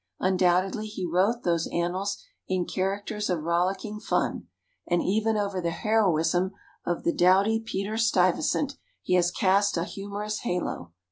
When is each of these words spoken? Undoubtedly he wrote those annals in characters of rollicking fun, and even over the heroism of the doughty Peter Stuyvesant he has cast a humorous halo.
Undoubtedly 0.19 0.87
he 0.87 1.05
wrote 1.05 1.43
those 1.43 1.67
annals 1.71 2.17
in 2.47 2.65
characters 2.65 3.29
of 3.29 3.43
rollicking 3.43 3.99
fun, 3.99 4.47
and 4.87 5.03
even 5.03 5.37
over 5.37 5.61
the 5.61 5.69
heroism 5.69 6.53
of 6.87 7.03
the 7.03 7.13
doughty 7.13 7.59
Peter 7.63 7.97
Stuyvesant 7.97 8.77
he 9.03 9.13
has 9.13 9.29
cast 9.29 9.77
a 9.77 9.83
humorous 9.83 10.39
halo. 10.39 10.91